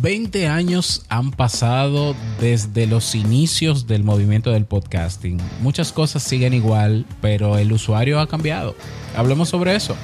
[0.00, 5.38] 20 años han pasado desde los inicios del movimiento del podcasting.
[5.60, 8.74] Muchas cosas siguen igual, pero el usuario ha cambiado.
[9.14, 9.94] Hablemos sobre eso.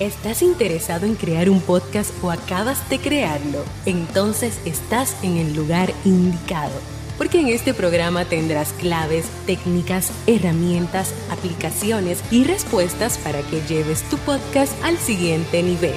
[0.00, 3.64] ¿Estás interesado en crear un podcast o acabas de crearlo?
[3.86, 6.78] Entonces estás en el lugar indicado
[7.16, 14.18] porque en este programa tendrás claves, técnicas, herramientas, aplicaciones y respuestas para que lleves tu
[14.18, 15.96] podcast al siguiente nivel.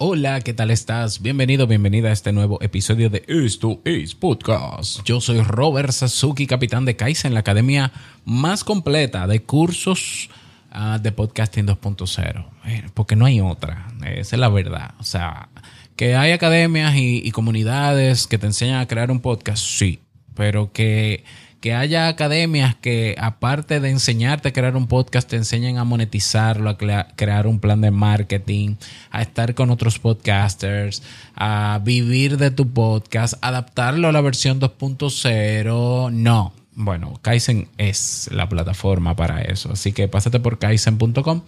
[0.00, 1.22] Hola, ¿qué tal estás?
[1.22, 5.02] Bienvenido, bienvenida a este nuevo episodio de Esto es Podcast.
[5.02, 7.90] Yo soy Robert Sasuki, capitán de Kaizen, la academia
[8.24, 10.30] más completa de cursos
[10.72, 12.46] uh, de podcasting 2.0.
[12.66, 14.94] Eh, porque no hay otra, esa es la verdad.
[15.00, 15.48] O sea,
[15.96, 19.98] que hay academias y comunidades que te enseñan a crear un podcast, sí,
[20.36, 21.24] pero que
[21.60, 26.70] que haya academias que aparte de enseñarte a crear un podcast, te enseñen a monetizarlo,
[26.70, 28.76] a crear un plan de marketing,
[29.10, 31.02] a estar con otros podcasters,
[31.34, 36.12] a vivir de tu podcast, adaptarlo a la versión 2.0.
[36.12, 36.52] No.
[36.74, 39.72] Bueno, Kaizen es la plataforma para eso.
[39.72, 41.42] Así que pásate por kaizen.com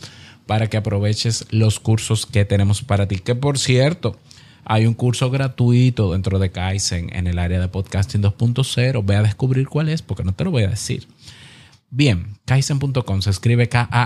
[0.46, 3.20] para que aproveches los cursos que tenemos para ti.
[3.20, 4.18] Que por cierto,
[4.70, 9.04] hay un curso gratuito dentro de Kaizen en el área de podcasting 2.0.
[9.04, 11.08] Ve a descubrir cuál es porque no te lo voy a decir.
[11.90, 14.00] Bien, kaizen.com se escribe K-A-I-I-S-E-N.com.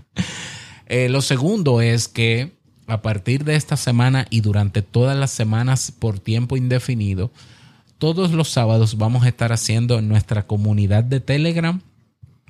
[0.88, 2.52] eh, lo segundo es que
[2.86, 7.30] a partir de esta semana y durante todas las semanas por tiempo indefinido,
[7.96, 11.80] todos los sábados vamos a estar haciendo en nuestra comunidad de Telegram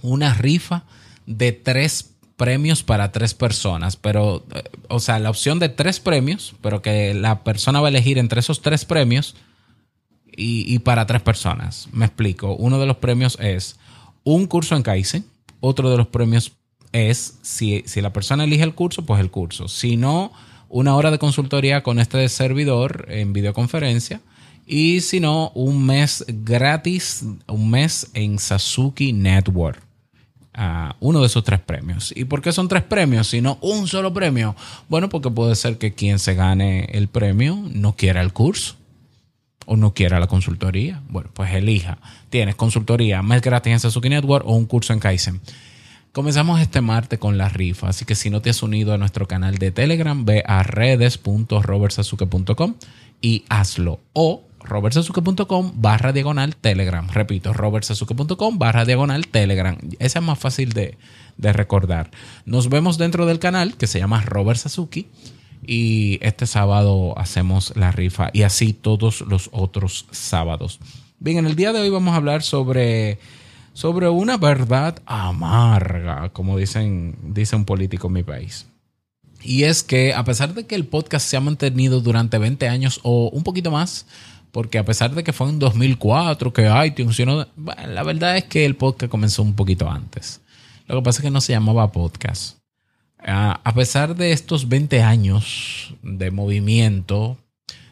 [0.03, 0.87] una rifa
[1.25, 2.08] de tres
[2.39, 7.13] premios para tres personas, pero, eh, o sea, la opción de tres premios, pero que
[7.13, 9.35] la persona va a elegir entre esos tres premios
[10.25, 11.89] y, para tres personas.
[11.93, 12.55] Me explico.
[12.55, 13.77] Uno de los premios es
[14.23, 15.25] un curso en Kaizen.
[15.59, 16.53] Otro de los premios
[16.93, 19.67] es, si, si la persona elige el curso, pues el curso.
[19.67, 20.33] Si no,
[20.69, 24.21] una hora de consultoría con este servidor en videoconferencia.
[24.65, 29.88] Y si no, un mes gratis, un mes en Sasuki Network
[31.01, 32.13] uno de esos tres premios.
[32.17, 34.57] ¿Y por qué son tres premios, sino un solo premio?
[34.89, 38.75] Bueno, porque puede ser que quien se gane el premio no quiera el curso
[39.67, 41.03] o no quiera la consultoría.
[41.09, 41.99] Bueno, pues elija.
[42.31, 45.41] Tienes consultoría, mes gratis en Sasuke Network o un curso en Kaizen.
[46.13, 49.29] Comenzamos este martes con la rifa, así que si no te has unido a nuestro
[49.29, 52.75] canal de Telegram, ve a redes.robertsasuke.com
[53.21, 54.01] y hazlo.
[54.15, 57.09] O robertsazuke.com barra diagonal telegram.
[57.09, 59.79] Repito, robertsazuke.com barra diagonal telegram.
[59.99, 60.97] Esa es más fácil de,
[61.39, 62.11] recordar.
[62.45, 65.09] Nos vemos dentro del canal que se llama Robert Sasuki.
[65.67, 70.79] Y este sábado hacemos la rifa y así todos los otros sábados.
[71.19, 73.19] Bien, en el día de hoy vamos a hablar sobre,
[73.73, 78.67] sobre una verdad amarga, como dicen, dice un político en mi país.
[79.43, 83.01] Y es que a pesar de que el podcast se ha mantenido durante 20 años
[83.03, 84.07] o un poquito más,
[84.59, 87.47] porque a pesar de que fue en 2004 que iTunes funcionó,
[87.87, 90.41] la verdad es que el podcast comenzó un poquito antes.
[90.89, 92.59] Lo que pasa es que no se llamaba podcast.
[93.21, 97.39] Ah, a pesar de estos 20 años de movimiento,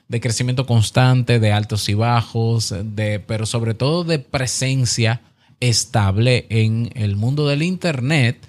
[0.09, 5.21] de crecimiento constante, de altos y bajos, de, pero sobre todo de presencia
[5.61, 8.45] estable en el mundo del Internet,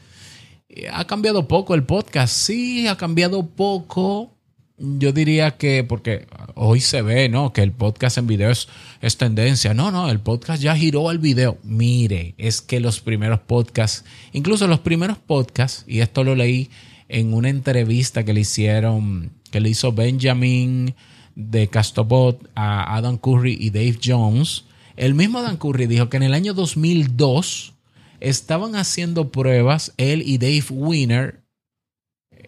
[0.92, 2.36] ha cambiado poco el podcast.
[2.36, 4.37] Sí, ha cambiado poco
[4.78, 7.52] yo diría que, porque hoy se ve, ¿no?
[7.52, 9.74] Que el podcast en video es, tendencia.
[9.74, 11.58] No, no, el podcast ya giró al video.
[11.64, 16.70] Mire, es que los primeros podcasts, incluso los primeros podcasts, y esto lo leí
[17.10, 20.94] en una entrevista que le hicieron, que le hizo Benjamin
[21.36, 24.66] de Castobot a Adam Curry y Dave Jones.
[24.96, 27.74] El mismo Adam Curry dijo que en el año 2002
[28.20, 31.47] estaban haciendo pruebas, él y Dave Winner,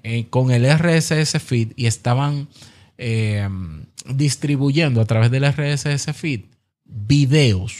[0.04, 2.48] eh, con el RSS feed y estaban
[2.98, 3.48] eh,
[4.06, 6.42] distribuyendo a través del RSS feed
[6.86, 7.76] videos.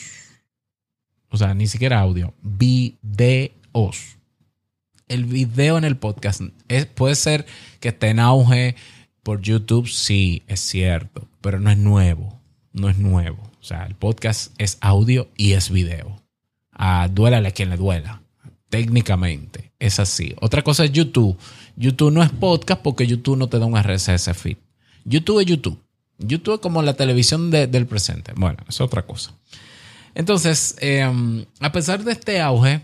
[1.30, 4.18] O sea, ni siquiera audio, videos.
[5.08, 6.42] El video en el podcast
[6.96, 7.46] puede ser
[7.80, 8.76] que esté en auge
[9.24, 12.40] por YouTube, sí, es cierto, pero no es nuevo,
[12.74, 13.42] no es nuevo.
[13.60, 16.22] O sea, el podcast es audio y es video.
[16.72, 18.22] Ah, duélale a quien le duela
[18.70, 19.72] técnicamente.
[19.80, 20.36] Es así.
[20.40, 21.38] Otra cosa es YouTube.
[21.80, 24.58] YouTube no es podcast porque YouTube no te da un RSS feed.
[25.06, 25.82] YouTube es YouTube.
[26.18, 28.34] YouTube es como la televisión del presente.
[28.36, 29.32] Bueno, es otra cosa.
[30.14, 32.82] Entonces, em, a pesar de este auge,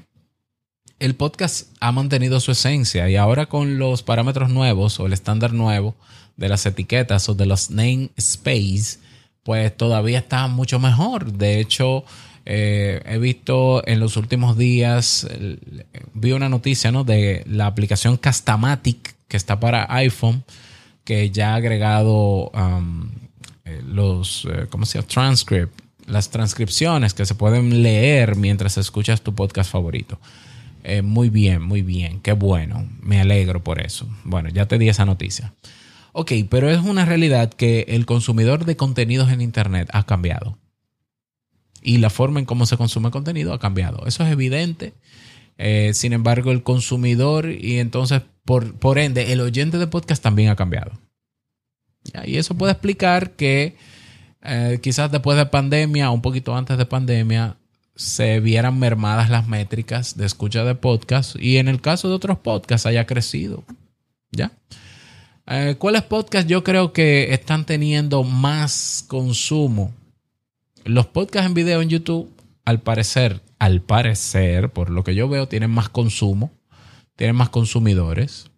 [0.99, 5.51] el podcast ha mantenido su esencia y ahora con los parámetros nuevos o el estándar
[5.51, 5.95] nuevo
[6.37, 8.99] de las etiquetas o de los namespace,
[9.43, 11.33] pues todavía está mucho mejor.
[11.33, 12.05] De hecho,
[12.45, 15.27] eh, he visto en los últimos días,
[16.13, 17.03] vi una noticia ¿no?
[17.03, 20.43] de la aplicación Castamatic que está para iPhone,
[21.03, 23.09] que ya ha agregado um,
[23.65, 25.07] eh, los, eh, ¿cómo se llama?
[25.07, 30.19] Transcript, las transcripciones que se pueden leer mientras escuchas tu podcast favorito.
[31.03, 34.07] muy bien, muy bien, qué bueno, me alegro por eso.
[34.23, 35.53] Bueno, ya te di esa noticia.
[36.11, 40.59] Ok, pero es una realidad que el consumidor de contenidos en Internet ha cambiado.
[41.85, 44.07] Y la forma en cómo se consume contenido ha cambiado.
[44.07, 44.93] Eso es evidente.
[45.59, 50.49] Eh, sin embargo, el consumidor y entonces, por, por, ende, el oyente de podcast también
[50.49, 50.91] ha cambiado.
[52.25, 53.75] Y eso puede explicar que
[54.41, 57.57] eh, quizás después de pandemia, un poquito antes de pandemia,
[57.95, 62.39] se vieran mermadas las métricas de escucha de podcast y en el caso de otros
[62.39, 63.63] podcasts haya crecido.
[64.31, 64.51] ¿Ya?
[65.47, 69.93] Eh, ¿Cuáles podcasts yo creo que están teniendo más consumo?
[70.85, 72.31] Los podcasts en video en YouTube,
[72.63, 76.51] al parecer, al parecer, por lo que yo veo, tienen más consumo,
[77.15, 78.51] tienen más consumidores.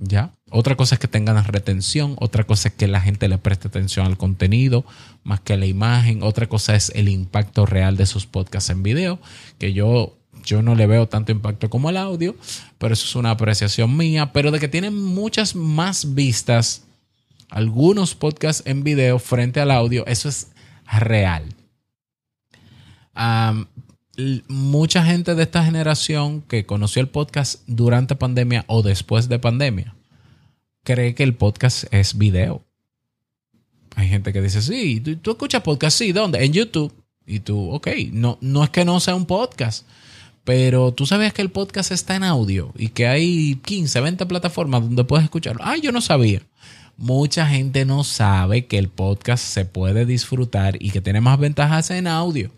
[0.00, 0.32] ¿Ya?
[0.50, 4.06] Otra cosa es que tengan retención, otra cosa es que la gente le preste atención
[4.06, 4.84] al contenido
[5.22, 8.82] más que a la imagen, otra cosa es el impacto real de sus podcasts en
[8.82, 9.20] video,
[9.58, 12.34] que yo yo no le veo tanto impacto como el audio,
[12.78, 16.82] pero eso es una apreciación mía, pero de que tienen muchas más vistas
[17.48, 20.48] algunos podcasts en video frente al audio, eso es
[21.00, 21.54] real.
[24.48, 29.94] mucha gente de esta generación que conoció el podcast durante pandemia o después de pandemia
[30.84, 32.62] cree que el podcast es video.
[33.94, 35.98] Hay gente que dice, sí, ¿tú, escuchas podcast?
[35.98, 36.44] Sí, ¿dónde?
[36.44, 36.92] En YouTube.
[37.26, 39.86] Y tú, ok, no, no es que no sea un podcast
[40.44, 44.82] pero tú sabías que el podcast está en audio y que hay 15, 20 plataformas
[44.82, 45.62] donde puedes escucharlo.
[45.64, 46.42] Ah, yo no sabía.
[46.96, 51.90] Mucha gente no sabe que el podcast se puede disfrutar y que tiene más ventajas
[51.90, 52.50] en audio.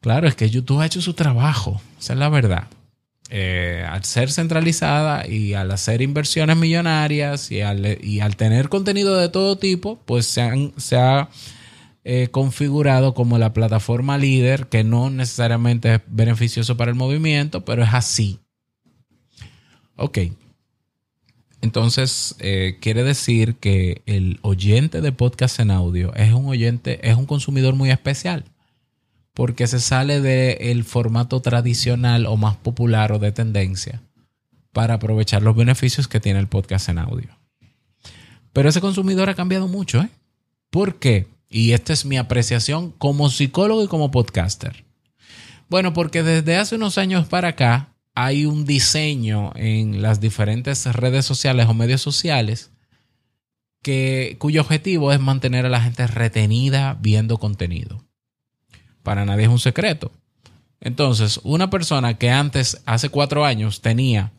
[0.00, 2.68] Claro, es que YouTube ha hecho su trabajo, esa es la verdad.
[3.28, 9.58] Eh, al ser centralizada y al hacer inversiones millonarias y al, tener contenido de todo
[9.58, 11.28] tipo, pues se, han, se ha
[12.04, 17.82] eh, configurado como la plataforma líder, que no necesariamente es beneficioso para el movimiento, pero
[17.82, 18.38] es así.
[19.96, 20.18] Ok.
[21.66, 27.16] Entonces, eh, quiere decir que el oyente de podcast en audio es un oyente, es
[27.16, 28.44] un consumidor muy especial,
[29.34, 34.00] porque se sale del formato tradicional o más popular o de tendencia
[34.72, 37.36] para aprovechar los beneficios que tiene el podcast en audio.
[38.52, 40.10] Pero ese consumidor ha cambiado mucho, ¿eh?
[40.70, 41.26] ¿Por qué?
[41.50, 44.84] Y esta es mi apreciación como psicólogo y como podcaster.
[45.68, 51.26] Bueno, porque desde hace unos años para acá hay un diseño en las diferentes redes
[51.26, 52.72] sociales o medios sociales
[53.82, 58.02] que, cuyo objetivo es mantener a la gente retenida viendo contenido.
[59.02, 60.10] Para nadie es un secreto.
[60.80, 64.32] Entonces, una persona que antes, hace cuatro años, tenía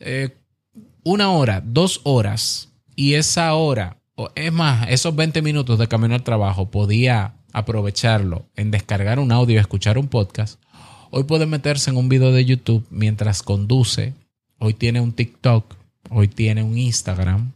[0.00, 0.36] eh,
[1.04, 4.00] una hora, dos horas, y esa hora
[4.34, 9.60] es más, esos 20 minutos de camino al trabajo podía aprovecharlo en descargar un audio
[9.60, 10.60] escuchar un podcast.
[11.10, 14.14] Hoy puede meterse en un video de YouTube mientras conduce.
[14.58, 15.74] Hoy tiene un TikTok.
[16.08, 17.52] Hoy tiene un Instagram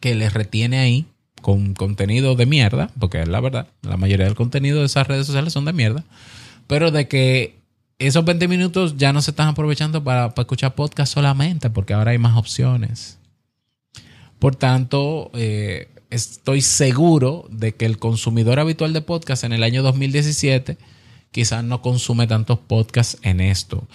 [0.00, 1.06] que le retiene ahí
[1.42, 5.26] con contenido de mierda, porque es la verdad, la mayoría del contenido de esas redes
[5.26, 6.04] sociales son de mierda,
[6.66, 7.56] pero de que
[7.98, 12.12] esos 20 minutos ya no se están aprovechando para, para escuchar podcast solamente, porque ahora
[12.12, 13.18] hay más opciones.
[14.38, 19.82] Por tanto, eh, estoy seguro de que el consumidor habitual de podcast en el año
[19.82, 20.78] 2017
[21.30, 23.86] quizás no consume tantos podcasts en esto.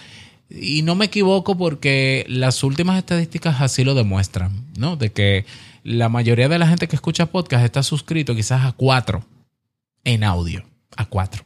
[0.48, 4.96] Y no me equivoco porque las últimas estadísticas así lo demuestran, ¿no?
[4.96, 5.46] De que
[5.82, 9.24] la mayoría de la gente que escucha podcast está suscrito quizás a cuatro
[10.04, 10.64] en audio,
[10.96, 11.42] a cuatro.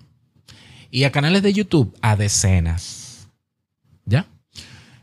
[0.90, 3.28] Y a canales de YouTube a decenas.
[4.04, 4.26] ¿Ya?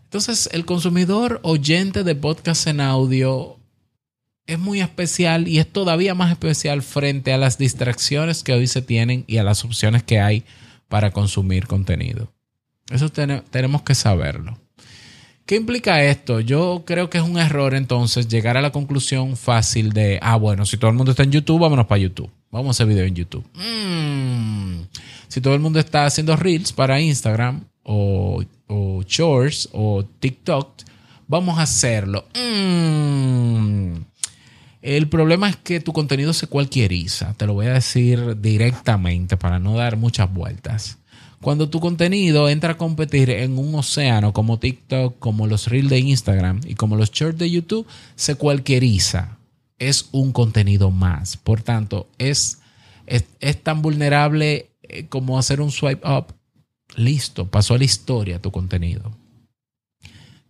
[0.03, 3.57] Entonces, el consumidor oyente de podcast en audio
[4.45, 8.81] es muy especial y es todavía más especial frente a las distracciones que hoy se
[8.81, 10.43] tienen y a las opciones que hay
[10.93, 12.31] para consumir contenido.
[12.91, 14.59] Eso tenemos que saberlo.
[15.47, 16.39] ¿Qué implica esto?
[16.39, 20.67] Yo creo que es un error entonces llegar a la conclusión fácil de, ah, bueno,
[20.67, 22.29] si todo el mundo está en YouTube, vámonos para YouTube.
[22.51, 23.43] Vamos a hacer video en YouTube.
[23.55, 24.83] Mm.
[25.29, 30.75] Si todo el mundo está haciendo reels para Instagram o, o Shorts o TikTok,
[31.27, 32.25] vamos a hacerlo.
[32.35, 33.32] Mm.
[34.83, 37.33] El problema es que tu contenido se cualquieriza.
[37.35, 40.97] Te lo voy a decir directamente para no dar muchas vueltas.
[41.39, 45.99] Cuando tu contenido entra a competir en un océano como TikTok, como los Reels de
[45.99, 49.37] Instagram y como los Shorts de YouTube, se cualquieriza.
[49.79, 51.37] Es un contenido más.
[51.37, 52.59] Por tanto, es,
[53.07, 56.33] es, es tan vulnerable eh, como hacer un swipe up.
[56.97, 59.13] Listo, pasó a la historia tu contenido.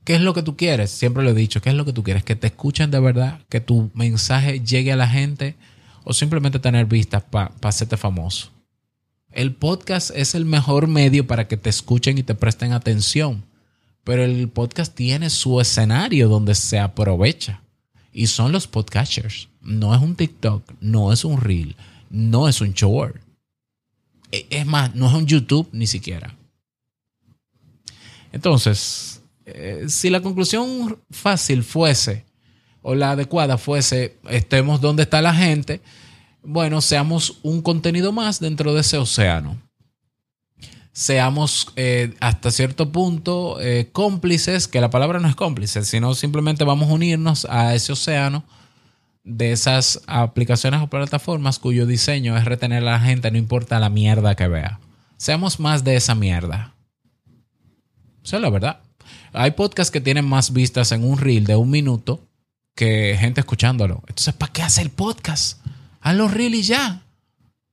[0.04, 0.92] ¿Qué es lo que tú quieres?
[0.92, 2.24] Siempre lo he dicho, ¿qué es lo que tú quieres?
[2.24, 5.56] Que te escuchen de verdad, que tu mensaje llegue a la gente
[6.04, 8.52] o simplemente tener vistas para hacerte famoso.
[9.32, 13.46] El podcast es el mejor medio para que te escuchen y te presten atención,
[14.04, 17.62] pero el podcast tiene su escenario donde se aprovecha
[18.12, 19.48] y son los podcasters.
[19.62, 21.78] No es un TikTok, no es un reel,
[22.10, 23.16] no es un short.
[24.32, 26.36] E, es más, no es un YouTube ni siquiera.
[28.34, 29.13] Entonces,
[29.46, 32.26] eh, si la conclusión fácil fuese,
[32.82, 35.82] o la adecuada fuese, estemos donde está la gente,
[36.44, 39.58] bueno, seamos un contenido más dentro de ese océano.
[40.92, 46.66] Seamos eh, hasta cierto punto eh, cómplices, que la palabra no es cómplice, sino simplemente
[46.66, 48.44] vamos a unirnos a ese océano
[49.24, 53.90] de esas aplicaciones o plataformas cuyo diseño es retener a la gente, no importa la
[53.90, 54.80] mierda que vea.
[55.18, 56.76] Seamos más de esa mierda.
[58.24, 58.83] Esa es la verdad.
[59.34, 62.28] Hay podcasts que tienen más vistas en un reel de un minuto
[62.76, 64.04] que gente escuchándolo.
[64.08, 65.60] Entonces, ¿para qué hace podcast?
[66.02, 67.04] Haz los reels y ya.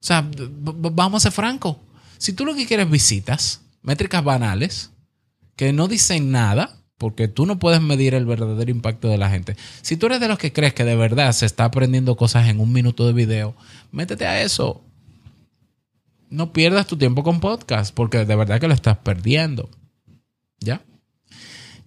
[0.03, 1.77] O sea, vamos a ser francos.
[2.19, 4.91] Si tú lo que quieres visitas, métricas banales,
[5.57, 9.57] que no dicen nada, porque tú no puedes medir el verdadero impacto de la gente.
[9.83, 12.61] Si tú eres de los que crees que de verdad se está aprendiendo cosas en
[12.61, 13.55] un minuto de video,
[13.91, 14.83] métete a eso.
[16.29, 19.69] No pierdas tu tiempo con podcast, porque de verdad que lo estás perdiendo.
[20.61, 20.83] ¿Ya?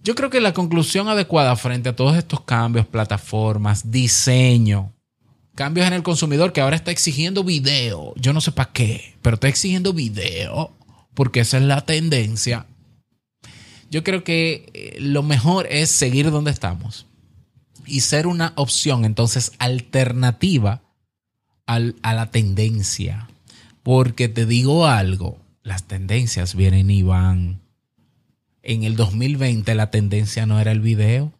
[0.04, 4.92] Yo creo que la conclusión adecuada frente a todos estos cambios, plataformas, diseño,
[5.54, 9.34] cambios en el consumidor que ahora está exigiendo video, yo no sé para qué, pero
[9.34, 10.76] está exigiendo video
[11.14, 12.66] porque esa es la tendencia.
[13.90, 17.06] Yo creo que eh, lo mejor es seguir donde estamos
[17.86, 20.82] y ser una opción entonces alternativa
[21.66, 21.78] a
[22.14, 23.28] la tendencia.
[23.82, 27.63] Porque te digo algo, las tendencias vienen y van
[28.64, 31.32] en el 2020 la tendencia no era el video,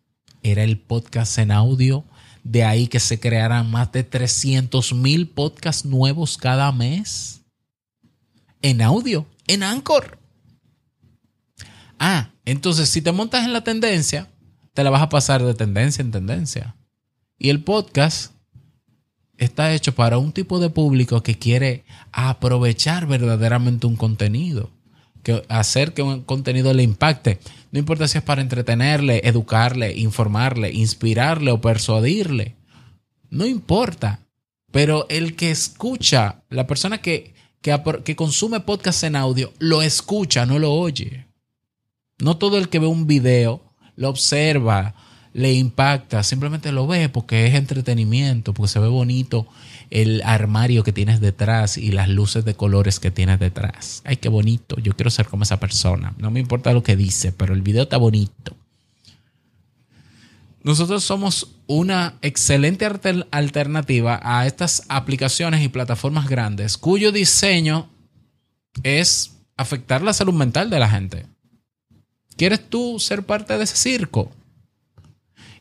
[0.42, 2.04] era el podcast en audio.
[2.42, 7.40] De ahí que se crearan más de 300 mil podcasts nuevos cada mes.
[8.60, 10.18] En audio, en Anchor.
[11.98, 14.28] Ah, entonces si te montas en la tendencia,
[14.74, 16.76] te la vas a pasar de tendencia en tendencia.
[17.38, 18.34] Y el podcast
[19.38, 24.73] está hecho para un tipo de público que quiere aprovechar verdaderamente un contenido
[25.24, 27.40] que hacer que un contenido le impacte.
[27.72, 32.54] No importa si es para entretenerle, educarle, informarle, inspirarle o persuadirle.
[33.30, 34.20] No importa.
[34.70, 40.46] Pero el que escucha, la persona que, que, que consume podcast en audio, lo escucha,
[40.46, 41.26] no lo oye.
[42.18, 43.62] No todo el que ve un video
[43.96, 44.94] lo observa,
[45.34, 49.48] le impacta, simplemente lo ve porque es entretenimiento, porque se ve bonito
[49.90, 54.00] el armario que tienes detrás y las luces de colores que tienes detrás.
[54.04, 54.76] Ay, qué bonito.
[54.78, 56.14] Yo quiero ser como esa persona.
[56.18, 58.56] No me importa lo que dice, pero el video está bonito.
[60.62, 62.86] Nosotros somos una excelente
[63.32, 67.90] alternativa a estas aplicaciones y plataformas grandes cuyo diseño
[68.84, 71.26] es afectar la salud mental de la gente.
[72.36, 74.30] ¿Quieres tú ser parte de ese circo?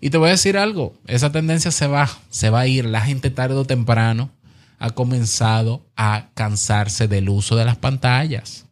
[0.04, 2.84] Y te voy a decir algo, esa tendencia se va, se va a ir.
[2.84, 4.32] La gente tarde o temprano
[4.78, 8.66] ha comenzado a cansarse del uso de las pantallas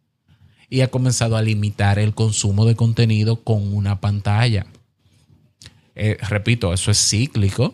[0.68, 4.66] y ha comenzado a limitar el consumo de contenido con una pantalla.
[5.94, 7.72] Eh, repito, eso es cíclico.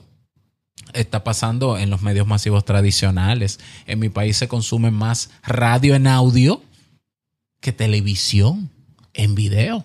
[0.92, 3.58] Está pasando en los medios masivos tradicionales.
[3.86, 6.62] En mi país se consume más radio en audio
[7.60, 8.70] que televisión
[9.14, 9.84] en video.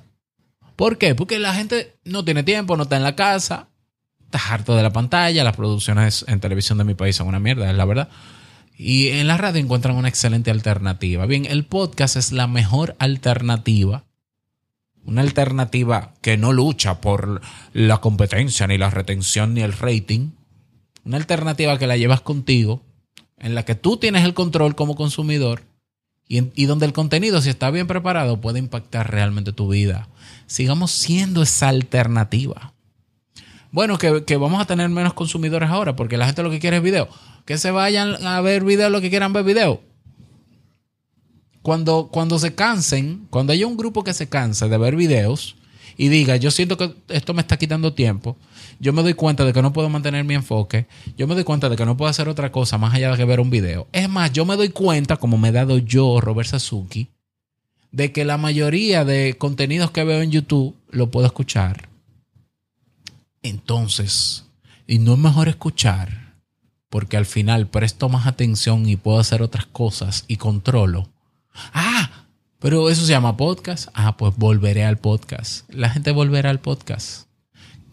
[0.75, 1.15] ¿Por qué?
[1.15, 3.69] Porque la gente no tiene tiempo, no está en la casa,
[4.25, 7.69] está harto de la pantalla, las producciones en televisión de mi país son una mierda,
[7.69, 8.09] es la verdad.
[8.75, 11.25] Y en la radio encuentran una excelente alternativa.
[11.25, 14.03] Bien, el podcast es la mejor alternativa.
[15.05, 17.41] Una alternativa que no lucha por
[17.73, 20.31] la competencia, ni la retención, ni el rating.
[21.05, 22.83] Una alternativa que la llevas contigo,
[23.37, 25.63] en la que tú tienes el control como consumidor
[26.27, 30.07] y, donde el contenido, si está bien preparado, puede impactar realmente tu vida.
[30.47, 32.73] Sigamos siendo esa alternativa.
[33.71, 36.83] Bueno, que, vamos a tener menos consumidores ahora, porque la gente lo que quiere es
[36.83, 37.09] video.
[37.43, 39.81] Que se vayan a ver video lo que quieran ver video.
[41.63, 45.55] Cuando, cuando se cansen, cuando haya un grupo que se canse de ver videos
[45.97, 48.37] y diga, yo siento que esto me está quitando tiempo,
[48.79, 51.69] yo me doy cuenta de que no puedo mantener mi enfoque, yo me doy cuenta
[51.69, 53.87] de que no puedo hacer otra cosa más allá de que ver un video.
[53.91, 57.09] Es más, yo me doy cuenta, como me he dado yo, Robert Sasuki,
[57.93, 61.87] de que la mayoría de contenidos que veo en YouTube lo puedo escuchar.
[63.43, 64.45] Entonces,
[64.87, 66.33] y no es mejor escuchar,
[66.89, 71.09] porque al final presto más atención y puedo hacer otras cosas y controlo.
[71.71, 72.25] Ah,
[72.59, 73.89] pero eso se llama podcast.
[73.93, 75.69] Ah, pues volveré al podcast.
[75.71, 77.27] La gente volverá al podcast.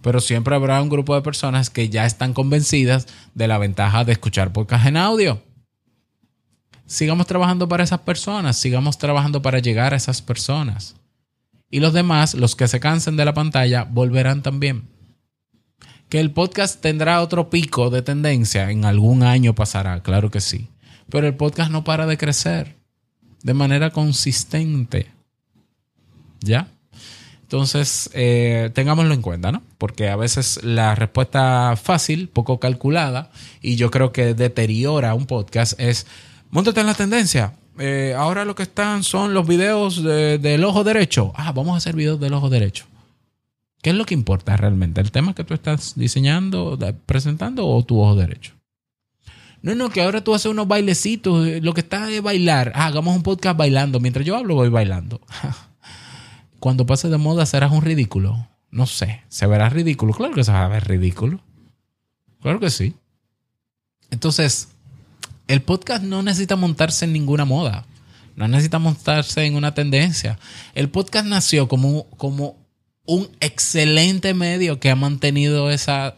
[0.00, 4.12] Pero siempre habrá un grupo de personas que ya están convencidas de la ventaja de
[4.12, 5.42] escuchar podcast en audio
[6.90, 10.96] sigamos trabajando para esas personas, sigamos trabajando para llegar a esas personas.
[11.70, 14.88] Y los demás, los que se cansen de la pantalla, volverán también.
[16.08, 20.66] Que el podcast tendrá otro pico de tendencia, en algún año pasará, claro que sí.
[21.08, 22.74] Pero el podcast no para de crecer
[23.44, 25.12] de manera consistente.
[26.40, 26.66] ¿Ya?
[27.42, 29.62] Entonces, eh, tengámoslo en cuenta, ¿no?
[29.78, 33.30] Porque a veces la respuesta fácil, poco calculada,
[33.62, 36.06] y yo creo que deteriora un podcast es
[36.50, 37.54] Móntate en la tendencia.
[37.78, 41.32] Eh, ahora lo que están son los videos del ojo derecho.
[41.36, 42.86] Ah, vamos a hacer videos del ojo derecho.
[43.82, 45.00] ¿Qué es lo que importa realmente?
[45.00, 48.52] ¿El tema que tú estás diseñando, presentando o tu ojo derecho?
[49.62, 51.46] No, no, que ahora tú haces unos bailecitos.
[51.46, 52.72] Eh, lo que está es bailar.
[52.74, 54.00] Ah, hagamos un podcast bailando.
[54.00, 55.20] Mientras yo hablo, voy bailando.
[56.60, 58.48] Cuando pase de moda, serás un ridículo.
[58.70, 59.22] No sé.
[59.28, 60.12] ¿Se verá ridículo?
[60.12, 61.40] Claro que se va a ver ridículo.
[62.40, 62.94] Claro que sí.
[64.10, 64.68] Entonces,
[65.50, 67.84] el podcast no necesita montarse en ninguna moda.
[68.36, 70.38] No necesita montarse en una tendencia.
[70.76, 72.56] El podcast nació como, como
[73.04, 76.14] un excelente medio que ha mantenido esa,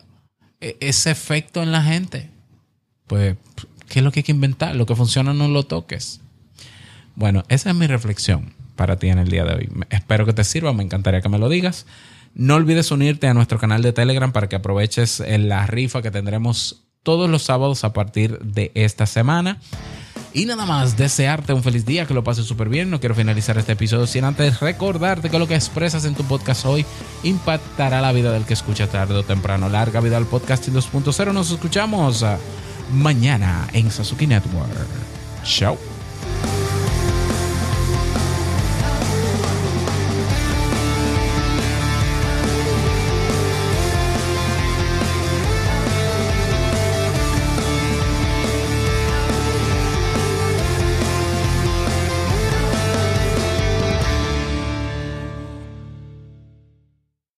[0.60, 2.28] e, ese efecto en la gente.
[3.06, 3.36] Pues,
[3.88, 4.76] ¿qué es lo que hay que inventar?
[4.76, 6.20] Lo que funciona no lo toques.
[7.14, 9.70] Bueno, esa es mi reflexión para ti en el día de hoy.
[9.88, 11.86] Espero que te sirva, me encantaría que me lo digas.
[12.34, 16.81] No olvides unirte a nuestro canal de Telegram para que aproveches la rifa que tendremos
[17.02, 19.58] todos los sábados a partir de esta semana.
[20.34, 22.88] Y nada más, desearte un feliz día, que lo pases súper bien.
[22.88, 26.64] No quiero finalizar este episodio sin antes recordarte que lo que expresas en tu podcast
[26.64, 26.86] hoy
[27.22, 29.68] impactará la vida del que escucha tarde o temprano.
[29.68, 31.32] Larga vida al podcast 2.0.
[31.34, 32.24] Nos escuchamos
[32.92, 34.70] mañana en Sasuki Network.
[35.44, 35.91] Chao.